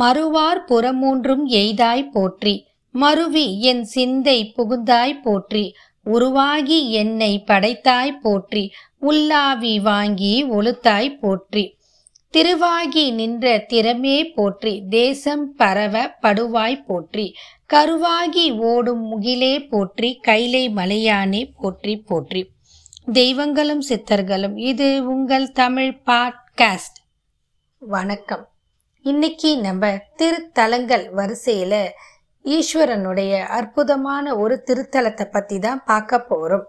[0.00, 2.66] மறுவார் புறமூன்றும் எய்தாய் போற்றி.
[2.92, 5.74] மருவி என் சிந்தை புகுந்தாய் போற்றி.
[6.04, 8.72] உருவாகி என்னை படைத்தாய் போற்றி.
[9.02, 11.76] உள்ளாவி வாங்கி ஒழுத்தாய் போற்றி.
[12.30, 14.82] திருவாகி நின்ற திறமே போற்றி.
[14.88, 17.34] தேசம் பரவ படுவாய் போற்றி.
[17.74, 20.14] கருவாகி ஓடும் முகிலே போற்றி.
[20.14, 22.48] கைலை மலையானே போற்றி போற்றி.
[23.12, 26.98] தெய்வங்களும் சித்தர்களும் இது உங்கள் தமிழ் பாட்காஸ்ட்.
[27.78, 28.51] வணக்கம்.
[29.04, 29.84] இன்னைக்கு நம்ம
[30.20, 31.74] திருத்தலங்கள் வரிசையில
[32.44, 36.66] ஈஸ்வரனுடைய அற்புதமான ஒரு திருத்தலத்தை பத்தி தான் பார்க்க போறோம்.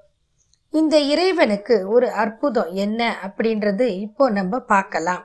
[0.73, 5.23] இந்த இறைவனுக்கு ஒரு அற்புதம் என்ன அப்படின்றது இப்போ நம்ம பார்க்கலாம்.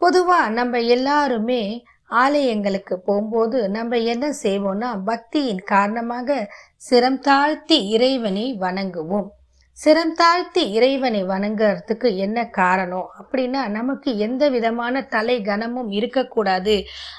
[0.00, 1.60] பொதுவா நம்ம எல்லாருமே
[2.22, 6.38] ஆலயங்களுக்கு போகும்போது நம்ம என்ன செய்வோம்னா பக்தியின் காரணமாக
[6.88, 9.28] சிரம் தாழ்த்தி இறைவனை வணங்குவோம்.
[9.78, 13.04] சிரம் தாழ்த்தி இறைவனை வணங்குறதுக்கு என்ன காரணம்?
[13.20, 16.74] அப்படின்னா நமக்கு எந்த விதமான தலை கனமும் இருக்கக்கூடாது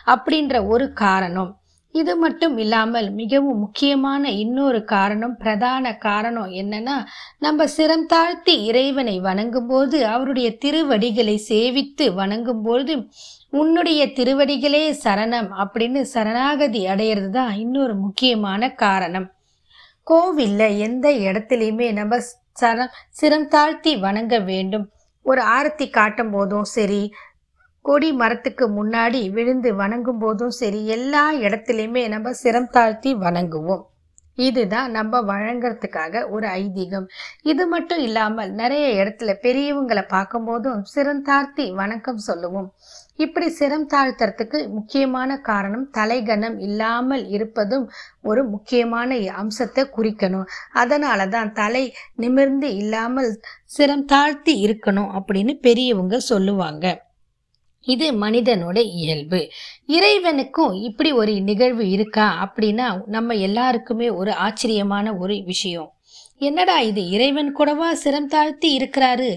[0.05, 1.51] அப்படின்ற ஒரு காரணம்.
[1.95, 6.97] இது மட்டும் இல்லாமல் மிகவும் முக்கியமான இன்னொரு காரணம் பிரதான காரணம் என்னன்னா
[7.39, 12.95] நம்ம சிரம் தாழ்த்தி இறைவனை வணங்கும்போது அவருடைய திருவடிகளை சேவித்து வணங்கும்போது
[13.49, 19.29] உன்னுடைய திருவடிகளே சரணம் அப்படின்னு சரணாகதி அடையிறது தான் இன்னொரு முக்கியமான காரணம்.
[20.09, 22.19] கோவில்ல எந்த இடத்துலையுமே நம்ம
[22.53, 22.89] சரம்
[23.21, 24.89] சிரம் தாழ்த்தி வணங்க வேண்டும்.
[25.23, 27.13] ஒரு ஆரத்தி காட்டும் போதும் சரி
[27.81, 33.81] கொடி மரத்துக்கு முன்னாடி விழுந்து வணங்கும் போதும் சரி எல்லா இடத்துலையுமே நம்ம சிரம் தாழ்த்தி வணங்குவோம்.
[34.35, 37.07] இதுதான் நம்ம வழங்குறதுக்காக ஒரு ஐதீகம்.
[37.41, 42.73] இது மட்டும் இல்லாமல் நிறைய இடத்துல பெரியவங்களை பார்க்கும்போதும் சிரம் வணக்கம் சொல்லுவோம்.
[43.23, 47.85] இப்படி சிரம் தாழ்த்துறதுக்கு முக்கியமான காரணம் தலைகணம் இல்லாமல் இருப்பதும்
[48.21, 50.47] ஒரு முக்கியமான அம்சத்தை குறிக்கணும்.
[50.73, 51.83] அதனால தான் தலை
[52.15, 53.29] நிமிர்ந்து இல்லாமல்
[53.77, 56.85] சிரம் தாழ்த்தி இருக்கணும் அப்படின்னு பெரியவங்க சொல்லுவாங்க.
[57.87, 59.41] இது மனிதனோட இயல்பு.
[59.97, 65.89] இறைவனுக்கும் இப்படி ஒரு நிகழ்வு இருக்கா அப்படின்னா நம்ம எல்லாருக்குமே ஒரு ஆச்சரியமான ஒரு விஷயம்.
[66.47, 69.29] என்னடா இது இறைவன் கூடவா சிரம் தாழ்த்தி இருக்கிறாரு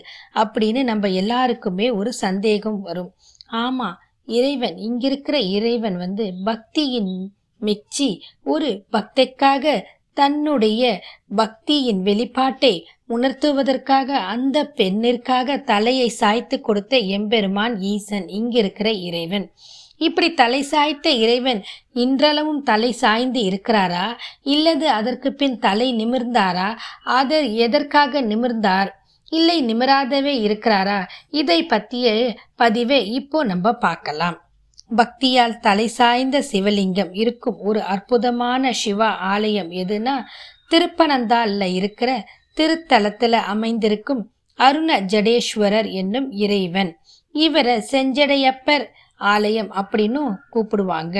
[0.42, 3.10] அப்படின்னு நம்ம எல்லாருக்குமே ஒரு சந்தேகம் வரும்.
[3.52, 3.94] ஆமா
[4.26, 7.12] இறைவன் இங்கிருக்கிற இறைவன் வந்து பக்தியின்
[7.60, 9.82] மெச்சி ஒரு பக்தைக்காக
[10.14, 11.00] தன்னுடைய
[11.36, 19.52] பக்தியின் வெளிப்பாட்டை உணர்த்துவதற்காக அந்த பெண்ணிற்காக தலையை சாய்த்து கொடுத்த எம்பெருமான் ஈசன் இங்கிருக்கிற இறைவன்.
[19.96, 24.06] இப்படி தலை சாய்த்த இறைவன் இன்றளவும் தலை சாய்ந்து இருக்கிறாரா?
[24.42, 26.76] இல்லது அதற்கு பின் தலை நிமிர்ந்தாரா?
[27.04, 28.90] அதர் எதற்காக நிமிர்ந்தார்?
[29.32, 31.00] இல்லை நிமிராதவே இருக்கிறாரா?
[31.30, 32.06] இதை பற்றிய
[32.56, 34.36] பதிவை இப்போ நம்ம பார்க்கலாம்.
[34.96, 40.16] பக்தியால் தலை சாய்ந்த சிவலிங்கம் இருக்கும் ஒரு அற்புதமான சிவா ஆலயம் எதுனா
[40.70, 42.10] திருப்பனந்தாளில் இருக்கிற
[42.56, 44.22] திருத்தலத்தில் அமைந்திருக்கும்
[44.58, 46.90] அருண ஜடேஸ்வரர் என்னும் இறைவன்.
[47.34, 48.84] இவரை செஞ்சடையப்பர்
[49.32, 51.16] ஆலயம் அப்படின்னும் கூப்பிடுவாங்க.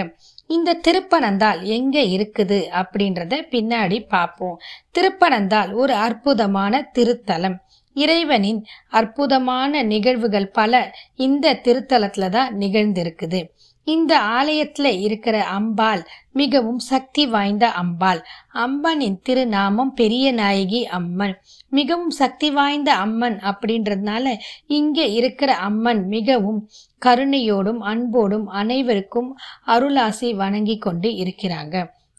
[0.47, 4.57] இந்த திருப்பனந்தால் எங்க இருக்குது அப்படின்றத பின்னாடி பார்ப்போம்.
[4.91, 7.57] திருப்பனந்தால் ஒரு அற்புதமான திருத்தலம்.
[7.95, 13.45] இறைவனின் அற்புதமான நிகழ்வுகள் பல இந்த திருத்தலத்துல தான் நிகழ்ந்திருக்குது.
[13.85, 16.03] இந்த ஆலயத்துல இருக்கிற அம்பாள்
[16.33, 18.21] மிகவும் சக்தி வாய்ந்த அம்பாள்.
[18.55, 21.35] அம்மனின் திருநாமம் பெரிய நாயகி அம்மன்.
[21.69, 24.37] மிகவும் சக்தி வாய்ந்த அம்மன் அப்படின்றதுனால
[24.67, 26.69] இங்க இருக்கிற அம்மன் மிகவும்
[27.07, 31.77] கருணையோடும் அன்போடும் அனைவருக்கும் அருளாசி வணங்கி கொண்டு இருக்கிறாங்க.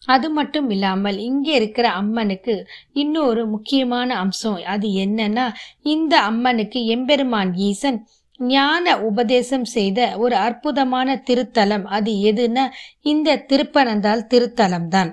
[0.08, 2.56] அது மட்டும் இல்லாமல் இங்கே இருக்கிற அம்மனுக்கு
[2.94, 4.60] இன்னொரு முக்கியமான அம்சம்.
[4.66, 5.46] அது என்னன்னா
[5.82, 8.00] இந்த அம்மனுக்கு எம்பெருமான் ஈசன்
[8.40, 11.86] ஞான உபதேசம் செய்த ஒரு அற்புதமான திருத்தலம்.
[11.98, 12.66] அது எதுன்னா
[13.02, 15.12] இந்த திருப்பனந்தால் திருத்தலம் தான்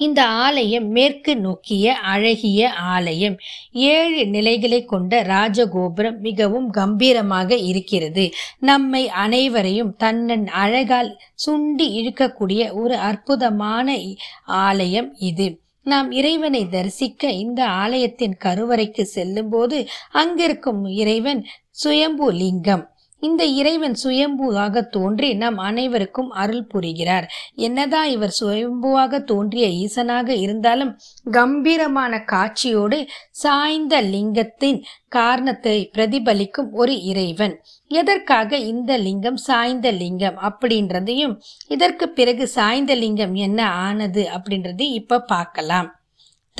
[0.00, 2.60] இந்த ஆலயம் மேற்கு நோக்கிய அழகிய
[2.94, 3.36] ஆலயம்.
[3.72, 8.24] ஏழு நிலைகளை கொண்ட ராஜகோபுரம் மிகவும் கம்பீரமாக இருக்கிறது.
[8.60, 11.10] நம்மை அனைவரையும் தன்னன் அழகால்
[11.46, 13.98] சுண்டி இழுக்கக்கூடிய ஒரு அற்புதமான
[14.44, 15.48] ஆலயம் இது.
[15.86, 19.78] நாம் இறைவனை தரிசிக்க இந்த ஆலயத்தின் கருவறைக்கு செல்லும்போது
[20.12, 21.42] அங்கிருக்கும் இறைவன்
[21.82, 22.84] சுயம்பு லிங்கம்
[23.20, 27.26] இந்த இறைவன் சுயம்புவாக தோன்றி நம் அனைவருக்கும் அருள் புரிகிறார்.
[27.54, 30.98] என்னதான் இவர் சுயம்புவாக தோன்றிய ஈசனாக இருந்தாலும்
[31.30, 37.62] கம்பீரமான காட்சியோடு சாய்ந்த லிங்கத்தின் காரணத்தை பிரதிபலிக்கும் ஒரு இறைவன்.
[37.88, 41.36] எதற்காக இந்த லிங்கம் சாய்ந்த லிங்கம் அப்படின்றதையும்
[41.68, 45.99] இதற்கு பிறகு சாய்ந்த லிங்கம் என்ன ஆனது அப்படின்றதையும் இப்ப பார்க்கலாம்.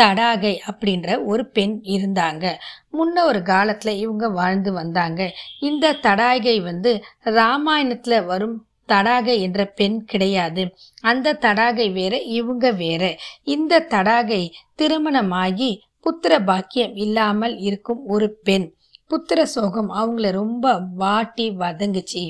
[0.01, 2.45] தடாகை அப்படின்ற ஒரு பெண் இருந்தாங்க.
[2.93, 5.33] முன்ன ஒரு காலத்தில் இவங்க வாழ்ந்து வந்தாங்க.
[5.61, 10.63] இந்த தடாகை வந்து ராமாயணத்தில் வரும் தடாகை என்ற பெண் கிடையாது.
[11.01, 13.03] அந்த தடாகை வேற இவங்க வேற.
[13.43, 14.43] இந்த தடாகை
[14.75, 15.71] திருமணமாகி
[16.01, 18.67] புத்திர பாக்கியம் இல்லாமல் இருக்கும் ஒரு பெண்.
[19.11, 20.73] புத்திர சோகம் அவங்கள ரொம்ப
[21.03, 22.25] வாட்டி வதங்குச்சு.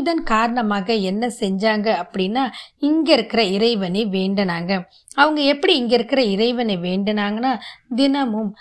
[0.00, 2.44] இதன் காரணமாக என்ன செஞ்சாங்க அப்படின்னா
[2.88, 4.72] இங்கே இருக்கிற இறைவனை வேண்டினாங்க.
[5.14, 7.54] அவங்க எப்படி இங்கே இருக்கிற இறைவனை வேண்டினாங்கன்னா
[7.94, 8.52] தினமும்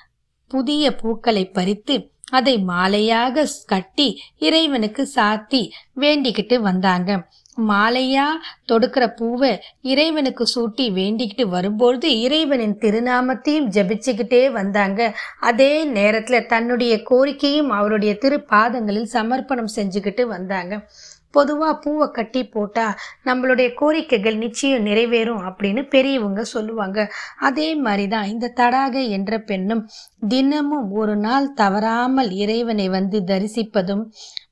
[0.51, 1.95] புதிய பூக்களை பறித்து
[2.31, 4.07] அதை மாலையாக கட்டி
[4.47, 5.61] இறைவனுக்கு சாத்தி
[5.99, 7.09] வேண்டிக்கிட்டு வந்தாங்க.
[7.57, 8.25] மாலையா?
[8.71, 15.13] தொடுக்கிற பூவை இறைவனுக்கு சூட்டி வேண்டிக்கிட்டு வரும்பொழுது இறைவனின் திருநாமத்தையும் ஜபிச்சுக்கிட்டே வந்தாங்க.
[15.39, 20.89] அதே நேரத்துல தன்னுடைய கோரிக்கையும் அவருடைய திருப்பாதங்களில் சமர்ப்பணம் செஞ்சுக்கிட்டு வந்தாங்க.
[21.31, 27.11] பொதுவாக பூவை கட்டி போட்டால் நம்மளுடைய கோரிக்கைகள் நிச்சயம் நிறைவேறும் அப்படின்னு பெரியவங்க சொல்லுவாங்க.
[27.39, 29.89] அதே மாதிரி தான் இந்த தடாகை என்ற பெண்ணும்
[30.27, 34.03] தினமும் ஒரு நாள் தவறாமல் இறைவனை வந்து தரிசிப்பதும்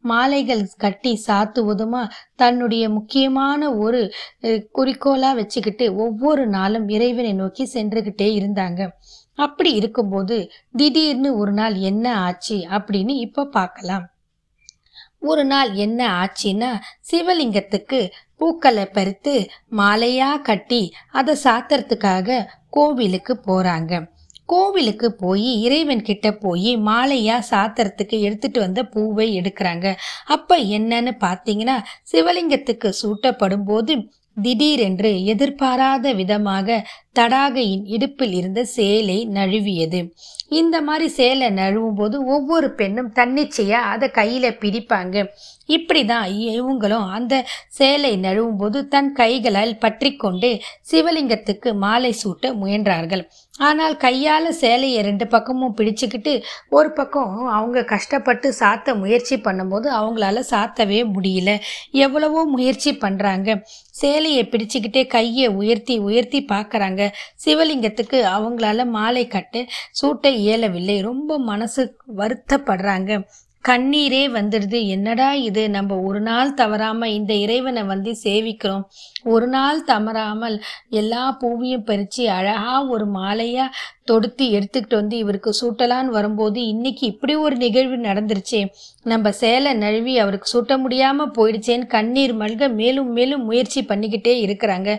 [0.03, 2.01] மாலைகள் கட்டி சாத்துவதுமா
[2.35, 4.01] தன்னுடைய முக்கியமான ஒரு
[4.71, 8.81] குறிக்கோளாக வச்சுக்கிட்டு ஒவ்வொரு நாளும் இறைவனை நோக்கி சென்றுக்கிட்டே இருந்தாங்க.
[9.45, 10.37] அப்படி இருக்கும்போது
[10.77, 14.05] திடீர்னு ஒரு நாள் என்ன ஆச்சு அப்படின்னு இப்போ பார்க்கலாம்.
[15.29, 16.71] ஒரு நாள் என்ன ஆச்சுன்னா
[17.11, 17.99] சிவலிங்கத்துக்கு
[18.35, 19.33] பூக்களை பறித்து
[19.79, 20.81] மாலையா கட்டி
[21.11, 23.93] அதை சாத்துறதுக்காக கோவிலுக்கு போறாங்க.
[24.51, 29.87] கோவிலுக்கு போய் இறைவன் கிட்ட போய் மாலையா சாத்திரத்துக்கு எடுத்துட்டு வந்த பூவை எடுக்கிறாங்க.
[30.35, 31.77] அப்ப என்னன்னு பார்த்தீங்கன்னா
[32.11, 33.95] சிவலிங்கத்துக்கு சூட்டப்படும் போது
[34.37, 36.77] திடீரென்று எதிர்பாராத விதமாக
[37.19, 39.99] தடாகையின் இடுப்பில் இருந்த சேலை நழுவியது.
[40.59, 45.25] இந்த மாதிரி சேலை நழுவும் போது ஒவ்வொரு பெண்ணும் தன்னிச்சையா அதை கையில பிடிப்பாங்க.
[45.75, 47.33] இப்படி தான் இவங்களும் அந்த
[47.77, 50.49] சேலை நழுவும் போது தன் கைகளால் பற்றி கொண்டு
[50.91, 53.23] சிவலிங்கத்துக்கு மாலை சூட்ட முயன்றார்கள்.
[53.67, 56.33] ஆனால் கையால் சேலையை ரெண்டு பக்கமும் பிடிச்சுக்கிட்டு
[56.77, 61.53] ஒரு பக்கம் அவங்க கஷ்டப்பட்டு சாத்த முயற்சி பண்ணும்போது அவங்களால சாத்தவே முடியல.
[62.05, 63.57] எவ்வளவோ முயற்சி பண்ணுறாங்க
[64.01, 67.01] சேலையை பிடிச்சுக்கிட்டே கையை உயர்த்தி உயர்த்தி பார்க்குறாங்க
[67.45, 69.61] சிவலிங்கத்துக்கு அவங்களால மாலை கட்டு
[70.01, 70.97] சூட்ட இயலவில்லை.
[71.09, 71.83] ரொம்ப மனசு
[72.21, 73.11] வருத்தப்படுறாங்க.
[73.65, 74.79] கண்ணீரே வந்துடுது.
[74.87, 75.63] என்னடா இது?
[75.69, 78.83] நம்ம ஒரு நாள் தவறாம இந்த இறைவனை வந்து சேவிக்கிறோம்.
[79.23, 80.57] ஒரு நாள் தவறாமல்
[81.01, 83.65] எல்லா பூவையும் பறித்து அழகா ஒரு மாலையா
[84.05, 88.61] தொடுத்து எடுத்துக்கிட்டு வந்து இவருக்கு சூட்டலான்னு வரும்போது இன்னைக்கு இப்படி ஒரு நிகழ்வு நடந்துருச்சே.
[89.03, 94.89] நம்ம சேலை நழுவி அவருக்கு சூட்ட முடியாம போயிடுச்சேன்னு கண்ணீர் மல்க மேலும் மேலும் முயற்சி பண்ணிக்கிட்டே இருக்கிறாங்க.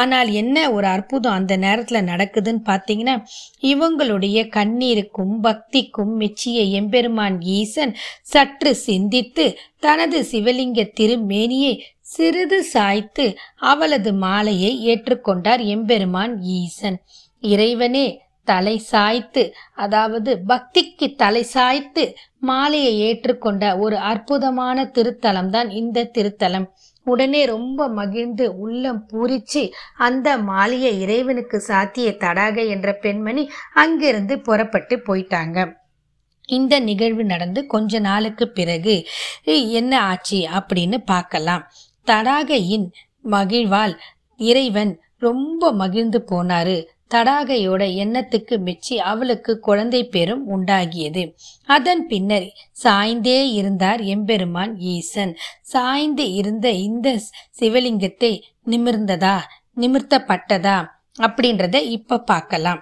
[0.00, 3.16] ஆனால் என்ன ஒரு அற்புதம் அந்த நேரத்துல நடக்குதுன்னு பார்த்தீங்கன்னா
[3.62, 7.94] இவங்களுடைய கண்ணீருக்கும் பக்திக்கும் மெச்சிய எம்பெருமான் ஈசன்
[8.32, 9.46] சற்று சிந்தித்து
[9.78, 11.74] தனது சிவலிங்க திருமேனியை
[12.14, 13.26] சிறிது சாய்த்து
[13.72, 16.98] அவளது மாலையை ஏற்றுக்கொண்டார் எம்பெருமான் ஈசன்.
[17.42, 18.06] இறைவனே
[18.48, 19.42] தலை சாய்த்து
[19.74, 22.04] அதாவது பக்திக்கு தலை சாய்த்து
[22.38, 26.66] மாலையை ஏற்றுக்கொண்ட ஒரு அற்புதமான திருத்தலம் தான் இந்த திருத்தலம்.
[27.06, 29.62] உடனே ரொம்ப மகிழ்ந்து உள்ளம் பூரிச்சு
[29.96, 33.44] அந்த மாலையை இறைவனுக்கு சாத்திய தடாக என்ற பெண்மணி
[33.74, 35.58] அங்கிருந்து புறப்பட்டு போயிட்டாங்க.
[36.50, 38.94] இந்த நிகழ்வு நடந்து கொஞ்ச நாளுக்கு பிறகு
[39.78, 40.38] என்ன ஆச்சு?
[40.52, 41.62] அப்படின்னு பார்க்கலாம்.
[42.06, 42.86] தடாகையின்
[43.24, 43.94] மகிழ்வால்
[44.36, 46.76] இறைவன் ரொம்ப மகிழ்ந்து போனாரு.
[47.14, 51.22] தடாகையோட எண்ணத்துக்கு மெச்சி அவளுக்கு குழந்தை பேரும் உண்டாகியது.
[51.66, 52.46] அதன் பின்னர்
[52.82, 55.36] சாய்ந்தே இருந்தார் எம்பெருமான் ஈசன்.
[55.62, 57.08] சாய்ந்து இருந்த இந்த
[57.58, 58.32] சிவலிங்கத்தை
[58.66, 59.36] நிமிர்ந்ததா?
[59.76, 60.76] நிமிர்த்தப்பட்டதா?
[61.18, 62.80] அப்படின்றத இப்ப பார்க்கலாம்.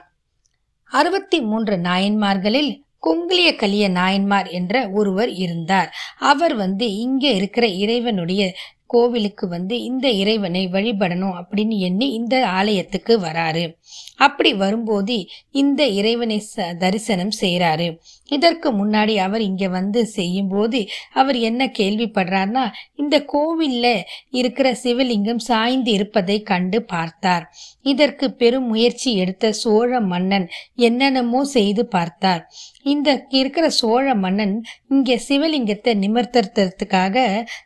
[0.91, 2.73] அறுபத்தி மூன்று நாயன்மார்களில்
[3.06, 5.91] குங்கிலிய கலிய நாயன்மார் என்ற ஒருவர் இருந்தார்.
[6.19, 8.43] அவர் வந்து இங்கே இருக்கிற இறைவனுடைய
[8.87, 13.64] கோவிலுக்கு வந்து இந்த இறைவனை வழிபடணும் அப்படின்னு எண்ணி இந்த ஆலயத்துக்கு வராரு.
[14.19, 15.17] அப்படி வரும்போது
[15.53, 16.39] இந்த இறைவனை
[16.79, 17.89] தரிசனம் செய்கிறாரு
[18.29, 20.81] இதற்கு முன்னாடி அவர் இங்கே வந்து செய்யும்போது
[21.15, 22.65] அவர் என்ன கேள்விப்படுறார்னா
[22.97, 27.45] இந்த கோவிலில் இருக்கிற சிவலிங்கம் சாய்ந்து இருப்பதை கண்டு பார்த்தார்.
[27.83, 30.47] இதற்கு பெரும் முயற்சி எடுத்த சோழ மன்னன்
[30.81, 32.43] என்னென்னமோ செய்து பார்த்தார்.
[32.85, 33.09] இந்த
[33.39, 34.55] இருக்கிற சோழ மன்னன்
[34.89, 37.17] இங்கே சிவலிங்கத்தை நிமிர்த்துறதுக்காக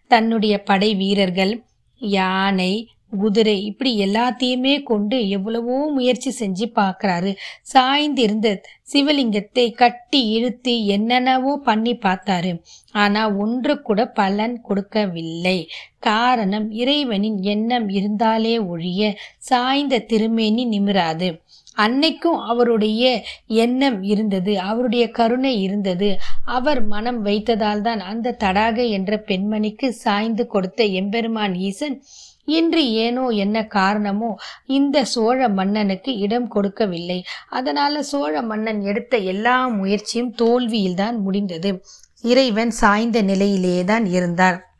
[0.08, 1.54] தன்னுடைய படை வீரர்கள்
[2.00, 2.72] யானை
[3.20, 7.30] குதிரை இப்படி எல்லாத்தையுமே கொண்டு எவ்வளவோ முயற்சி செஞ்சு பார்க்கறாரு.
[7.74, 8.48] சாய்ந்திருந்த
[8.92, 12.52] சிவலிங்கத்தை கட்டி இழுத்து என்னென்னவோ பண்ணி பார்த்தாரு.
[12.94, 15.58] ஆனா ஒன்று கூட பலன் கொடுக்கவில்லை.
[16.00, 19.12] காரணம் இறைவனின் எண்ணம் இருந்தாலே ஒழிய
[19.50, 21.28] சாய்ந்த திருமேனி நிமிராது.
[21.76, 23.02] அன்னைக்கும் அவருடைய
[23.46, 26.10] எண்ணம் இருந்தது அவருடைய கருணை இருந்தது.
[26.44, 31.96] அவர் மனம் வைத்ததால் தான் அந்த தடாகை என்ற பெண்மணிக்கு சாய்ந்து கொடுத்த எம்பெருமான் ஈசன்
[32.44, 37.24] இன்று ஏனோ என்ன காரணமோ இந்த சோழ மன்னனுக்கு இடம் கொடுக்கவில்லை.
[37.48, 41.84] அதனால சோழ மன்னன் எடுத்த எல்லா முயற்சியும் தோல்வியில்தான் முடிந்தது.
[42.22, 44.71] இறைவன் சாய்ந்த நிலையிலேயே தான் இருந்தார்.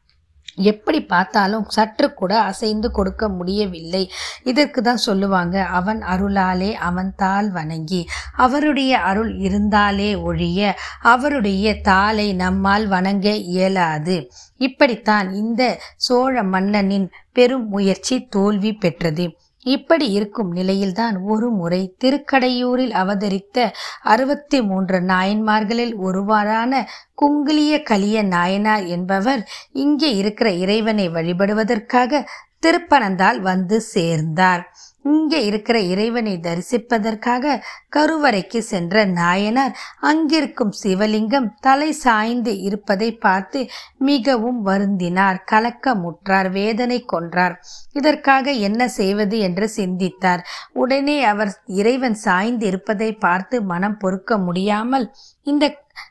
[0.57, 4.11] எப்படி பார்த்தாலும் சற்று கூட அசைந்து கொடுக்க முடியவில்லை.
[4.45, 8.07] இதற்கு தான் சொல்லுவாங்க அவன் அருளாலே அவன் தாள் வணங்கி
[8.37, 14.31] அவருடைய அருள் இருந்தாலே ஒழிய அவருடைய தாளை நம்மால் வணங்க இயலாது.
[14.57, 19.37] இப்படித்தான் இந்த சோழ மன்னனின் பெரும் முயற்சி தோல்வி பெற்றது.
[19.67, 23.71] இப்படி இருக்கும் நிலையில்தான் ஒரு முறை திருக்கடையூரில் அவதரித்த
[24.03, 26.83] அறுபத்தி மூன்று நாயன்மார்களில் ஒருவாறான
[27.23, 32.25] குங்கிலிய கலிய நாயனார் என்பவர் இங்கே இருக்கிற இறைவனை வழிபடுவதற்காக
[32.61, 34.73] திருப்பனந்தால் வந்து சேர்ந்தார்.
[35.05, 37.55] இங்கே இருக்கிற இறைவனை தரிசிப்பதற்காக
[37.97, 43.61] கருவறைக்கு சென்ற நாயனார் அங்கிருக்கும் சிவலிங்கம் தலை சாய்ந்து இருப்பதை பார்த்து
[43.99, 45.39] மிகவும் வருந்தினார்.
[45.51, 47.57] கலக்கமுற்றார் வேதனை கொன்றார்.
[47.93, 50.43] இதற்காக என்ன செய்வது என்று சிந்தித்தார்.
[50.73, 55.09] உடனே அவர் இறைவன் சாய்ந்து இருப்பதை பார்த்து மனம் பொறுக்க முடியாமல்
[55.47, 55.65] இந்த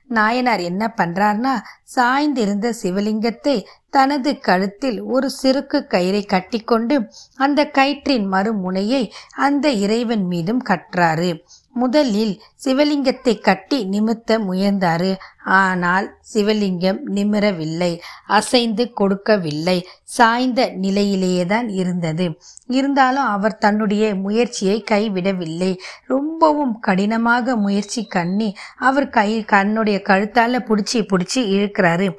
[0.07, 1.53] நாயனார் என்ன பண்றார்னா
[1.95, 3.55] சாய்ந்திருந்த சிவலிங்கத்தை
[3.93, 6.95] தனது கழுத்தில் ஒரு சிறுக்கு கயிறை கட்டிக்கொண்டு
[7.35, 9.03] அந்த கயிற்றின் மறுமுனையை
[9.47, 11.31] அந்த இறைவன் மீதும் கற்றாரு.
[11.75, 12.33] முதலில்
[12.63, 15.11] சிவலிங்கத்தை கட்டி நிமித்த முயன்றாரு.
[15.59, 17.91] ஆனால் சிவலிங்கம் நிமிரவில்லை
[18.27, 19.77] அசைந்து கொடுக்கவில்லை.
[20.03, 22.27] சாய்ந்த நிலையிலேயே தான் இருந்தது.
[22.67, 25.71] இருந்தாலும் அவர் தன்னுடைய முயற்சியை கைவிடவில்லை.
[26.07, 28.49] ரொம்பவும் கடினமாக முயற்சி கண்ணி
[28.89, 32.09] அவர் கை கண்ணுடைய கழுத்தால் பிடிச்சி பிடிச்சி இழுக்கிறாரு.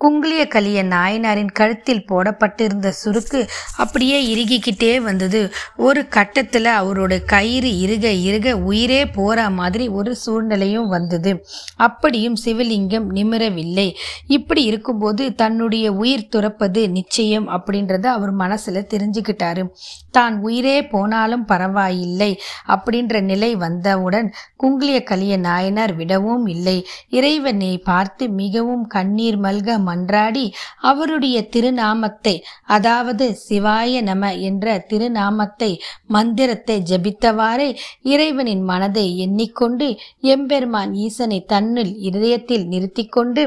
[0.00, 3.40] குங்கிலிய கலிய நாயனாரின் கழுத்தில் போடப்பட்டிருந்த சுருக்கு
[3.76, 5.40] அப்படியே இறுகிக்கிட்டே வந்தது.
[5.76, 11.32] ஒரு கட்டத்தில் அவரோட கயிறு இறுக இறுக உயிரே போற மாதிரி ஒரு சூழ்நிலையும் வந்தது.
[11.76, 13.88] அப்படியும் சிவலிங்கம் நிமிரவில்லை.
[14.26, 19.64] இப்படி இருக்கும்போது தன்னுடைய உயிர் துறப்பது நிச்சயம் அப்படின்றத அவர் மனசுல தெரிஞ்சுக்கிட்டாரு.
[20.10, 22.30] தான் உயிரே போனாலும் பரவாயில்லை
[22.68, 26.86] அப்படின்ற நிலை வந்தவுடன் குங்கிலிய கலிய நாயனார் விடவும் இல்லை.
[27.08, 30.44] இறைவனை பார்த்து மிகவும் கண்ணீர் மல்க மன்றாடி
[30.82, 32.34] அவருடைய திருநாமத்தை
[32.74, 35.70] அதாவது சிவாய நம என்ற திருநாமத்தை
[36.08, 37.70] மந்திரத்தை ஜபித்தவாறே
[38.12, 39.88] இறைவனின் மனதை எண்ணிக்கொண்டு
[40.34, 43.44] எம்பெருமான் ஈசனை தன்னில் இதயத்தில் நிறுத்தி கொண்டு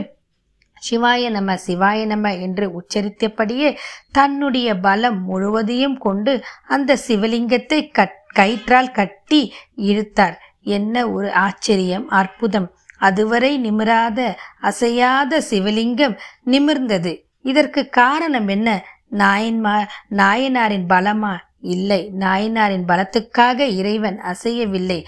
[0.82, 3.70] சிவாய நம சிவாய நம என்று உச்சரித்தபடியே
[4.12, 6.34] தன்னுடைய பலம் முழுவதையும் கொண்டு
[6.68, 9.42] அந்த சிவலிங்கத்தை கட் கயிற்றால் கட்டி
[9.90, 10.38] இழுத்தார்.
[10.76, 12.68] என்ன ஒரு ஆச்சரியம் அற்புதம்.
[13.04, 14.20] அதுவரை நிமிராத
[14.62, 17.14] அசையாத சிவலிங்கம் நிமிர்ந்தது.
[17.44, 18.70] இதற்கு காரணம் என்ன?
[19.12, 19.76] நாயன்மா
[20.10, 21.34] நாயனாரின் பலமா?
[21.62, 22.02] இல்லை.
[22.20, 25.00] நாயனாரின் பலத்துக்காக இறைவன் அசையவில்லை.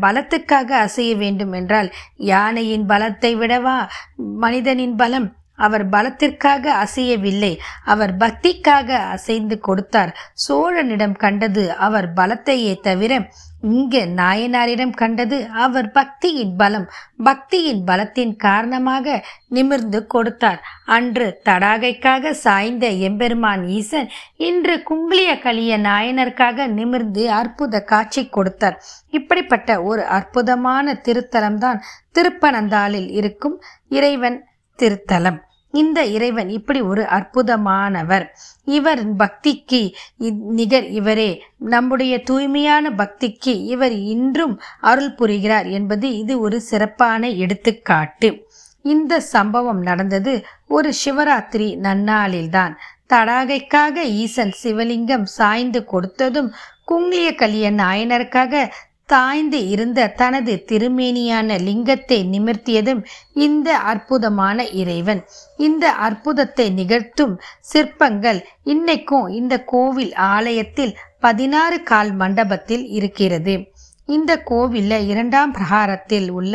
[0.00, 1.88] பலத்துக்காக அசைய வேண்டும் என்றால்
[2.32, 3.78] யானையின் பலத்தை விடவா?
[4.16, 5.28] மனிதனின் பலம்?
[5.66, 7.52] அவர் பலத்திற்காக அசையவில்லை.
[7.84, 10.12] அவர் பக்திக்காக அசைந்து கொடுத்தார்.
[10.46, 13.12] சோழனிடம் கண்டது அவர் பலத்தையே தவிர
[13.70, 16.86] இங்கு நாயனாரிடம் கண்டது அவர் பக்தியின் பலம்
[17.24, 19.16] பக்தியின் பலத்தின் காரணமாக
[19.48, 20.60] நிமிர்ந்து கொடுத்தார்.
[20.96, 24.08] அன்று தடாகைக்காக சாய்ந்த எம்பெருமான் ஈசன்
[24.48, 28.78] இன்று குங்கிலிய கலிய நாயனருக்காக நிமிர்ந்து அற்புத காட்சி கொடுத்தார்.
[29.10, 31.80] இப்படிப்பட்ட ஒரு அற்புதமான திருத்தலம்தான்
[32.18, 33.58] திருப்பனந்தாளில் இருக்கும்
[33.98, 34.40] இறைவன்
[34.78, 35.40] திருத்தலம்.
[35.72, 38.26] இந்த இறைவன் இப்படி ஒரு அற்புதமானவர்.
[38.64, 39.92] இவர் பக்திக்கு
[40.56, 41.42] நிகர் இவரே.
[41.58, 48.48] நம்முடைய தூய்மையான பக்திக்கு இவர் இன்றும் அருள் புரிகிறார் என்பது இது ஒரு சிறப்பான எடுத்துக்காட்டு.
[48.82, 52.74] இந்த சம்பவம் நடந்தது ஒரு சிவராத்திரி நன்னாளில்தான்.
[53.08, 56.52] தடாகைக்காக ஈசன் சிவலிங்கம் சாய்ந்து கொடுத்ததும்
[56.88, 58.70] குங்கிலிய கலிய நாயனருக்காக
[59.12, 63.00] தாய்ந்து இருந்த தனது திருமேனியான லிங்கத்தை நிமிர்த்தியதும்
[63.46, 65.22] இந்த அற்புதமான இறைவன்.
[65.58, 67.34] இந்த அற்புதத்தை நிகழ்த்தும்
[67.70, 68.40] சிற்பங்கள்
[68.74, 73.56] இன்னைக்கும் இந்த கோவில் ஆலயத்தில் பதினாறு கால் மண்டபத்தில் இருக்கிறது.
[74.08, 76.54] இந்த கோவில இரண்டாம் பிரகாரத்தில் உள்ள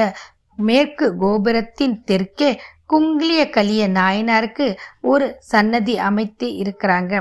[0.60, 2.50] மேற்கு கோபுரத்தின் தெற்கே
[2.92, 4.68] குங்கிலிய கலிய நாயனாருக்கு
[5.12, 7.14] ஒரு சன்னதி அமைத்து இருக்கிறாங்க.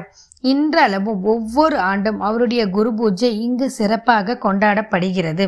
[0.45, 5.45] இன்றளவும் ஒவ்வொரு ஆண்டும் அவருடைய குரு பூஜை இங்கு சிறப்பாக கொண்டாடப்படுகிறது.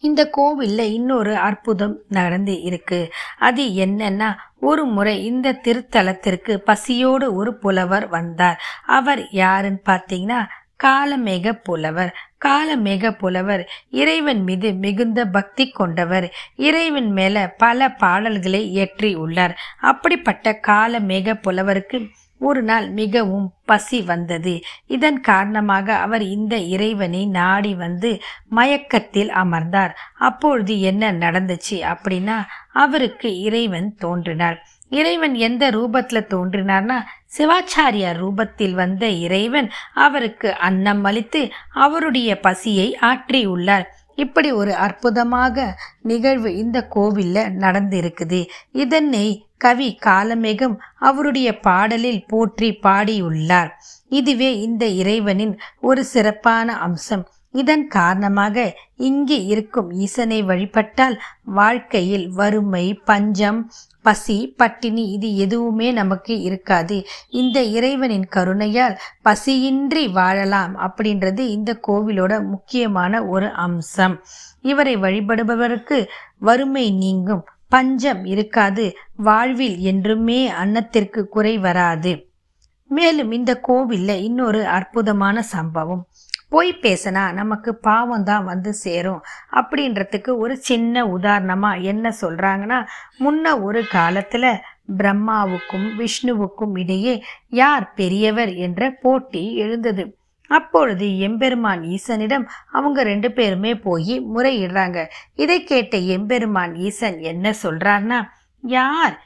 [0.00, 3.00] இந்த கோவிலில் இன்னொரு அற்புதம் நடந்து இருக்கு.
[3.38, 4.28] அது என்னன்னா
[4.60, 8.60] ஒரு முறை இந்த திருத்தலத்திற்கு பசியோடு ஒரு புலவர் வந்தார்.
[8.86, 10.40] அவர் யாருன்னு பார்த்தீங்கன்னா
[10.84, 12.12] காலமேக புலவர்.
[12.44, 16.28] காலமேக புலவர் இறைவன் மீது மிகுந்த பக்தி கொண்டவர்.
[16.56, 19.56] இறைவன் மேல பல பாடல்களை இயற்றி உள்ளார்.
[19.80, 22.00] அப்படிப்பட்ட காலமேக புலவருக்கு
[22.40, 24.54] ஒரு நாள் மிகவும் பசி வந்தது.
[24.86, 28.10] இதன் காரணமாக அவர் இந்த இறைவனை நாடி வந்து
[28.48, 29.94] மயக்கத்தில் அமர்ந்தார்.
[30.18, 32.38] அப்பொழுது என்ன நடந்துச்சு அப்படின்னா
[32.72, 34.58] அவருக்கு இறைவன் தோன்றினார்.
[34.90, 36.98] இறைவன் எந்த ரூபத்தில் தோன்றினார்னா
[37.36, 41.42] சிவாச்சாரியார் ரூபத்தில் வந்த இறைவன் அவருக்கு அன்னம் அளித்து
[41.76, 45.66] அவருடைய பசியை ஆற்றியுள்ளார் இப்படி ஒரு அற்புதமாக
[46.02, 48.40] நிகழ்வு இந்த கோவிலில் நடந்து இருக்குது
[48.72, 49.26] இதனை
[49.58, 53.72] கவி காலமேகம் அவருடைய பாடலில் போற்றி பாடியுள்ளார்.
[54.08, 57.24] இதுவே இந்த இறைவனின் ஒரு சிறப்பான அம்சம்.
[57.52, 58.56] இதன் காரணமாக
[59.08, 61.16] இங்கே இருக்கும் ஈசனை வழிபட்டால்
[61.58, 63.60] வாழ்க்கையில் வறுமை பஞ்சம்
[64.02, 66.96] பசி பட்டினி இது எதுவுமே நமக்கு இருக்காது.
[67.40, 74.16] இந்த இறைவனின் கருணையால் பசியின்றி வாழலாம் அப்படின்றது இந்த கோவிலோட முக்கியமான ஒரு அம்சம்.
[74.62, 76.00] இவரை வழிபடுபவருக்கு
[76.38, 77.44] வறுமை நீங்கும்.
[77.68, 78.96] பஞ்சம் இருக்காது.
[79.16, 82.32] வாழ்வில் என்றுமே அன்னத்திற்கு குறை வராது.
[82.86, 86.08] மேலும் இந்த கோவில்ல இன்னொரு அற்புதமான சம்பவம்.
[86.48, 89.22] பொய் பேசினா நமக்கு பாவம் தான் வந்து சேரும்.
[89.50, 92.86] அப்படின்றதுக்கு ஒரு சின்ன உதாரணமா என்ன சொல்றாங்கன்னா
[93.18, 94.58] முன்ன ஒரு காலத்துல
[94.96, 100.17] பிரம்மாவுக்கும் விஷ்ணுவுக்கும் இடையே யார் பெரியவர் என்ற போட்டி எழுந்தது.
[100.48, 104.98] அப்பொழுது எம்பெருமான் ஈசனிடம் அவங்க ரெண்டு பேருமே போய் முறையிடுறாங்க.
[105.34, 108.20] இதை கேட்ட எம்பெருமான் ஈசன் என்ன சொல்றார்னா
[108.62, 109.16] யார்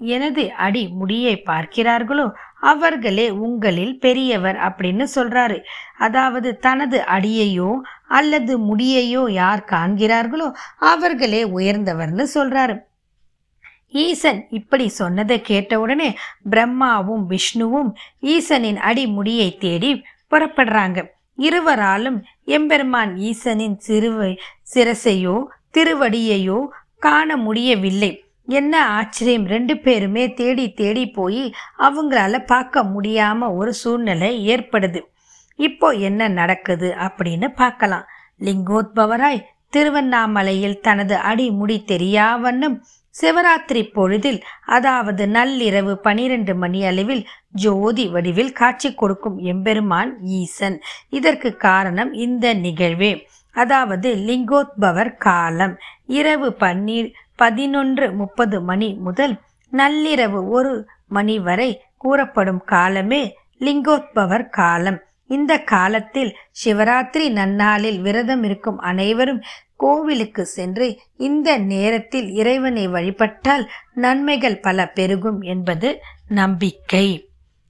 [0.00, 2.26] எனது அடி முடியை பார்க்கிறார்களோ
[2.60, 5.58] அவர்களே உங்களில் பெரியவர் அப்படின்னு சொல்றாரு.
[5.98, 7.70] அதாவது தனது அடியையோ
[8.08, 10.48] அல்லது முடியையோ யார் காண்கிறார்களோ
[10.92, 12.76] அவர்களே உயர்ந்தவர்னு சொல்றாரு.
[14.04, 16.08] ஈசன் இப்படி சொன்னதை கேட்டவுடனே
[16.50, 17.90] பிரம்மாவும் விஷ்ணுவும்
[18.34, 19.92] ஈசனின் அடி முடியை தேடி
[20.30, 20.98] புறப்படுறாங்க.
[21.38, 24.32] இருவராலும் எம்பெருமான் ஈசனின் சிறுவை
[24.74, 25.36] சிரசையோ
[25.78, 26.58] திருவடியையோ
[26.98, 28.12] காண முடியவில்லை.
[28.46, 31.42] என்ன ஆச்சரியம் ரெண்டு பேருமே தேடி தேடி போய்
[31.78, 35.00] அவங்களால பார்க்க முடியாம ஒரு சூழ்நிலை ஏற்படுது.
[35.58, 38.06] இப்போ என்ன நடக்குது அப்படின்னு பார்க்கலாம்.
[38.40, 42.76] லிங்கோத்பவராய் திருவண்ணாமலையில் தனது அடிமுடி தெரியாவண்ணம்
[43.20, 47.22] சிவராத்திரி பொழுதில் அதாவது நள்ளிரவு பனிரெண்டு மணி அளவில்
[47.64, 50.76] ஜோதி வடிவில் காட்சி கொடுக்கும் எம்பெருமான் ஈசன்.
[51.08, 53.12] இதற்கு காரணம் இந்த நிகழ்வே.
[53.54, 55.74] அதாவது லிங்கோத்பவர் காலம்.
[56.06, 59.34] இரவு பன்னீர் பதினொன்று முப்பது மணி முதல்
[59.72, 60.72] நள்ளிரவு ஒரு
[61.08, 63.22] மணி வரை கூறப்படும் காலமே
[63.60, 64.98] லிங்கோத்பவர் காலம்.
[65.30, 66.30] இந்த காலத்தில்
[66.64, 69.40] சிவராத்திரி நன்னாளில் விரதம் இருக்கும் அனைவரும்
[69.78, 70.86] கோவிலுக்கு சென்று
[71.28, 75.90] இந்த நேரத்தில் இறைவனை வழிபட்டால் நன்மைகள் பல பெருகும் என்பது
[76.40, 77.08] நம்பிக்கை.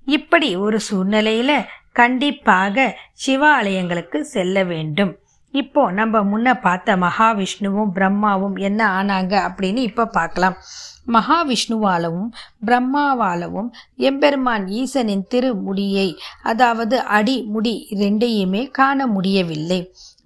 [0.07, 1.53] இப்படி ஒரு சூழ்நிலையில
[1.93, 2.87] கண்டிப்பாக
[3.27, 5.13] சிவாலயங்களுக்கு செல்ல வேண்டும்.
[5.55, 10.57] இப்போ நம்ம முன்ன பார்த்த மகாவிஷ்ணுவும் பிரம்மாவும் என்ன ஆனாங்க அப்படின்னு இப்போ பார்க்கலாம்.
[11.13, 12.31] மகாவிஷ்ணுவாலவும்
[12.67, 13.71] பிரம்மாவாலவும்
[14.09, 16.09] எம்பெருமான் ஈசனின் திருமுடியை
[16.43, 19.81] அதாவது அடி முடி ரெண்டையுமே காண முடியவில்லை.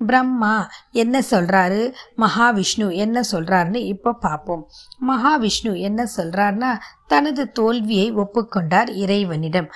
[0.07, 0.55] பிரம்மா
[1.03, 1.81] என்ன சொல்கிறாரு
[2.23, 4.63] மகாவிஷ்ணு என்ன சொல்கிறாருன்னு இப்போ பார்ப்போம்
[5.09, 6.71] மகாவிஷ்ணு என்ன சொல்கிறாருன்னா
[7.13, 9.69] தனது தோல்வியை ஒப்புக்கொண்டார் இறைவனிடம்.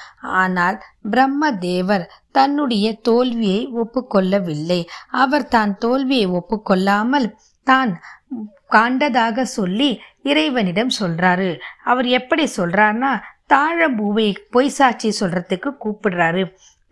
[0.42, 0.76] ஆனால்
[1.10, 4.80] பிரம்ம தேவர் தன்னுடைய தோல்வியை ஒப்புக்கொள்ளவில்லை.
[5.22, 7.28] அவர் தான் தோல்வியை ஒப்புக்கொள்ளாமல்
[7.66, 7.92] தான்
[8.74, 9.90] காண்டதாக சொல்லி
[10.22, 11.50] இறைவனிடம் சொல்கிறாரு
[11.84, 13.12] அவர் எப்படி சொல்கிறாருன்னா
[13.54, 16.42] தாழம்பூவை பொய் சாட்சி சொல்கிறதுக்கு கூப்பிடுறாரு.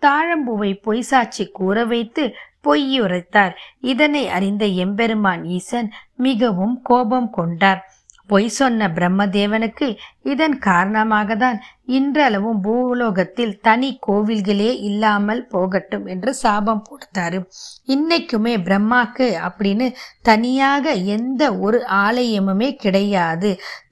[0.03, 2.25] தாழம்பூவை பொய் சாட்சி கூற வைத்து
[2.65, 3.57] பொய்யுரைத்தார்.
[3.81, 7.94] இதனை அறிந்த எம்பெருமான் ஈசன் மிகவும் கோபம் கொண்டார்.
[8.29, 9.87] பொய் சொன்ன பிரம்மதேவனுக்கு
[10.23, 17.39] இதன் காரணமாக தான் இன்றளவும் பூலோகத்தில் தனி கோவில்களே இல்லாமல் போகட்டும் என்று சாபம் போடுத்தாரு
[17.87, 19.87] இன்னைக்குமே பிரம்மாக்கு அப்படின்னு
[20.23, 23.51] தனியாக எந்த ஒரு ஆலயமுமே கிடையாது.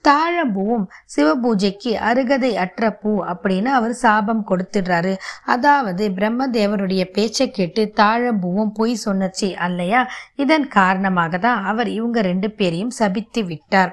[0.09, 5.13] தாழம்பூவும் சிவபூஜைக்கு அருகதை அற்ற பூ அப்படின்னு அவர் சாபம் கொடுத்துடுறாரு.
[5.45, 10.03] அதாவது பிரம்மதேவருடைய பேச்சை கேட்டு தாழம்பூவும் பொய் சொன்னச்சு அல்லையா?
[10.37, 13.93] இதன் காரணமாக தான் அவர் இவங்க ரெண்டு பேரையும் சபித்து விட்டார்.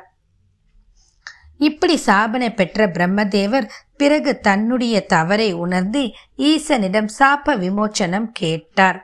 [1.60, 3.67] இப்படி சாபனை பெற்ற பிரம்மதேவர்
[3.98, 6.02] பிறகு தன்னுடைய தவறை உணர்ந்து
[6.38, 9.00] ஈசனிடம் சாப விமோச்சனம் கேட்டார்.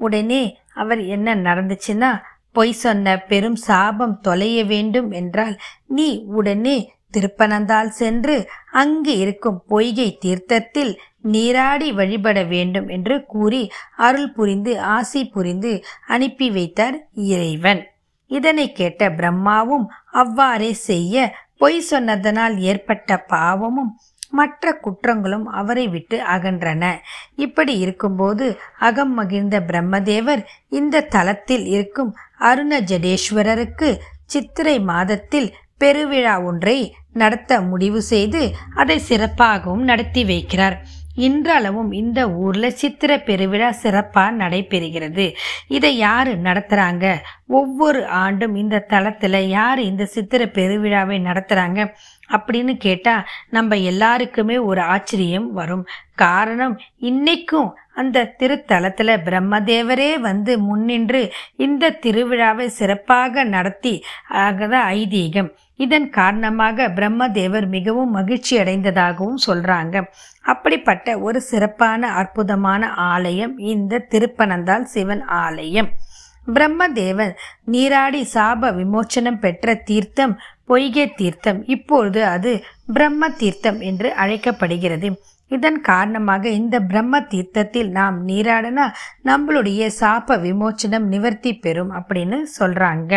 [0.00, 0.42] உடனே
[0.74, 2.10] அவர் என்ன நடந்துச்சுன்னா
[2.52, 6.76] பொய் சொன்ன பெரும் சாபம் தொலைய வேண்டும் என்றால் நீ உடனே
[7.12, 8.36] திருப்பனந்தால் சென்று
[8.72, 13.62] அங்கு இருக்கும் பொய்கை தீர்த்தத்தில் நீராடி வழிபட வேண்டும் என்று கூறி
[13.96, 15.72] அருள் புரிந்து ஆசி புரிந்து
[16.06, 17.82] அனுப்பி வைத்தார் இறைவன்.
[18.30, 21.16] இதனை கேட்ட பிரம்மாவும் அவ்வாறே செய்ய
[21.64, 23.92] பொய் சொன்னதனால் ஏற்பட்ட பாவமும்
[24.38, 26.84] மற்ற குற்றங்களும் அவரை விட்டு அகன்றன.
[27.44, 28.46] இப்படி இருக்கும்போது
[28.88, 30.42] அகம் மகிழ்ந்த பிரம்மதேவர்
[30.78, 32.10] இந்த தலத்தில் இருக்கும்
[32.50, 33.90] அருண ஜடேஸ்வரருக்கு
[34.32, 35.48] சித்திரை மாதத்தில்
[35.82, 36.76] பெருவிழா ஒன்றை
[37.22, 38.42] நடத்த முடிவு செய்து
[38.82, 40.76] அதை சிறப்பாகவும் நடத்தி வைக்கிறார்.
[41.16, 45.34] இன்றளவும் இந்த ஊர்ல சித்திர பெருவிழா சிறப்பா நடைபெறுகிறது.
[45.68, 47.14] இதை யாரு நடத்துறாங்க?
[47.46, 51.94] ஒவ்வொரு ஆண்டும் இந்த தளத்துல யார் இந்த சித்திர பெருவிழாவை நடத்துறாங்க
[52.28, 55.86] அப்படின்னு கேட்டா நம்ம எல்லாருக்குமே ஒரு ஆச்சரியம் வரும்.
[56.14, 65.50] காரணம் இன்னைக்கும் அந்த திருத்தலத்துல பிரம்மதேவரே வந்து முன்னின்று இந்த திருவிழாவை சிறப்பாக நடத்தி ஆகதான் ஐதீகம்.
[65.76, 70.02] இதன் காரணமாக பிரம்மதேவர் மிகவும் மகிழ்ச்சி அடைந்ததாகவும் சொல்றாங்க.
[70.42, 75.90] அப்படிப்பட்ட ஒரு சிறப்பான அற்புதமான ஆலயம் இந்த திருப்பனந்தால் சிவன் ஆலயம்.
[76.54, 77.32] பிரம்மதேவன்
[77.64, 80.34] நீராடி சாப விமோச்சனம் பெற்ற தீர்த்தம்
[80.64, 81.60] பொய்கை தீர்த்தம்.
[81.66, 85.10] இப்பொழுது அது பிரம்ம தீர்த்தம் என்று அழைக்கப்படுகிறது.
[85.48, 88.86] இதன் காரணமாக இந்த பிரம்ம தீர்த்தத்தில் நாம் நீராடினா
[89.24, 93.12] நம்மளுடைய சாப விமோச்சனம் நிவர்த்தி பெறும் அப்படின்னு சொல்றாங்க.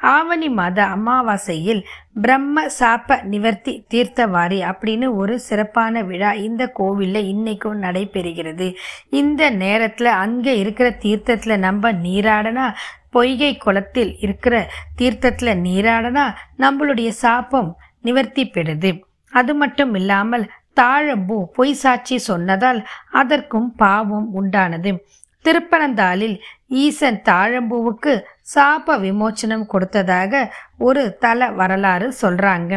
[0.00, 1.86] ஆவணி மாத அமாவாசையில்
[2.22, 8.74] பிரம்ம சாப்ப நிவர்த்தி தீர்த்தவாரி அப்படின்னு ஒரு சிறப்பான விழா இந்த கோவிலில் இன்னைக்கும் நடைபெறுகிறது.
[9.10, 12.72] இந்த நேரத்தில் அங்கே இருக்கிற தீர்த்தத்தில் நம்ம நீராடனா
[13.10, 19.02] பொய்கை குளத்தில் இருக்கிற தீர்த்தத்தில் நீராடனா நம்மளுடைய சாப்பம் நிவர்த்தி பெறுது.
[19.28, 24.96] அது மட்டும் இல்லாமல் தாழம்பூ பொய் சாட்சி சொன்னதால் அதற்கும் பாவம் உண்டானது.
[25.44, 28.12] திருப்பனந்தாளில் ஈசன் தாழம்பூவுக்கு
[28.54, 30.42] சாப விமோச்சனம் கொடுத்ததாக
[30.88, 32.72] ஒரு தல வரலாறு சொல்றாங்க.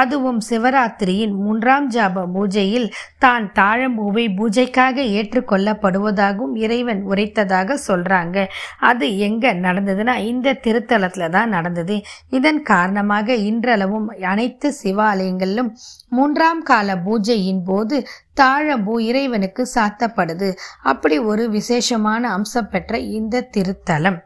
[0.00, 2.86] அதுவும் சிவராத்திரியின் மூன்றாம் ஜாப பூஜையில்
[3.18, 8.46] தான் தாழம்பூவை பூஜைக்காக ஏற்றுக்கொள்ளப்படுவதாகவும் இறைவன் உரைத்ததாக சொல்றாங்க.
[8.90, 11.96] அது எங்க நடந்ததுன்னா இந்த திருத்தலத்துல தான் நடந்தது.
[12.30, 15.72] இதன் காரணமாக இன்றளவும் அனைத்து சிவாலயங்களிலும்
[16.08, 17.98] மூன்றாம் கால பூஜையின் போது
[18.40, 20.50] தாழம்பூ இறைவனுக்கு சாத்தப்படுது.
[20.92, 24.20] அப்படி ஒரு விசேஷமான அம்சம் பெற்ற இந்த திருத்தலம்.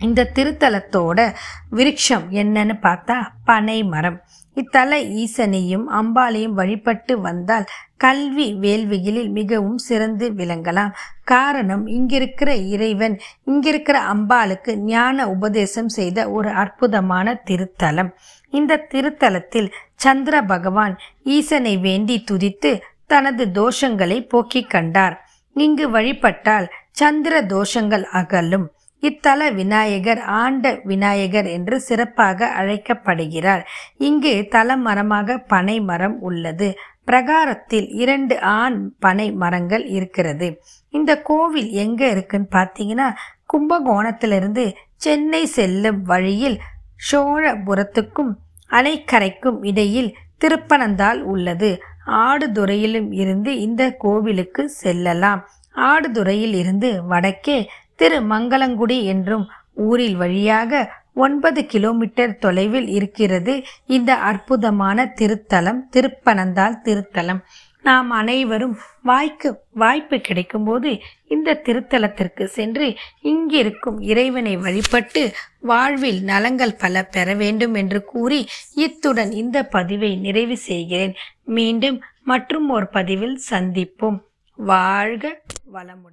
[0.00, 1.34] இந்த திருத்தலத்தோட
[1.72, 4.22] விருட்சம் என்னன்னு பார்த்தா பனை மரம்
[4.54, 7.64] இத்தல ஈசனையும் அம்பாலையும் வழிபட்டு வந்தால்
[7.96, 10.92] கல்வி வேள்விகளில் மிகவும் சிறந்து விளங்கலாம்.
[11.24, 18.10] காரணம் இங்கிருக்கிற இறைவன் இங்கிருக்கிற அம்பாளுக்கு ஞான உபதேசம் செய்த ஒரு அற்புதமான திருத்தலம்.
[18.50, 25.28] இந்த திருத்தலத்தில் சந்திர பகவான் ஈசனை வேண்டி துதித்து தனது தோஷங்களை போக்கிக் கண்டார்.
[25.54, 28.72] இங்கு வழிபட்டால் சந்திர தோஷங்கள் அகலும்.
[29.00, 33.68] இத்தல விநாயகர் ஆண்ட விநாயகர் என்று சிறப்பாக அழைக்கப்படுகிறார்.
[33.98, 36.78] இங்கு தலமரமாக பனை மரம் உள்ளது.
[37.04, 40.62] பிரகாரத்தில் இரண்டு ஆண் பனை மரங்கள் இருக்கிறது.
[40.88, 43.08] இந்த கோவில் எங்க இருக்குன்னு பார்த்தீங்கன்னா
[43.52, 46.58] கும்பகோணத்திலிருந்து சென்னை செல்லும் வழியில்
[47.12, 48.32] சோழபுரத்துக்கும்
[48.70, 51.82] அணைக்கரைக்கும் இடையில் திருப்பனந்தால் உள்ளது.
[52.06, 55.48] ஆடுதுறையிலும் இருந்து இந்த கோவிலுக்கு செல்லலாம்.
[55.74, 66.76] ஆடுதுறையில் இருந்து வடக்கே திருமங்கலங்குடி என்றும் ஊரில் வழியாக ஒன்பது கிலோமீட்டர் தொலைவில் இருக்கிறது இந்த அற்புதமான திருத்தலம் திருப்பனந்தாள்
[66.84, 67.40] திருத்தலம்.
[67.82, 77.34] நாம் அனைவரும் வாய்க்கு வாய்ப்பு கிடைக்கும்போது இந்த திருத்தலத்திற்கு சென்று இங்கிருக்கும் இறைவனை வழிபட்டு வாழ்வில் நலங்கள் பல பெற
[77.34, 81.14] வேண்டும் என்று கூறி இத்துடன் இந்த பதிவை நிறைவு செய்கிறேன்.
[81.44, 84.18] மீண்டும் மற்றும் ஒரு பதிவில் சந்திப்போம்.
[84.56, 85.40] வாழ்க
[85.72, 86.06] வளமுடன்.